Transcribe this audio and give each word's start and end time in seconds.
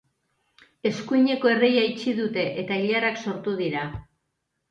Eskuineko 0.89 1.51
erreia 1.51 1.83
itxi 1.89 2.15
dute 2.21 2.45
eta 2.63 2.79
ilarak 2.87 3.23
sortu 3.27 3.53
dira. 3.61 3.87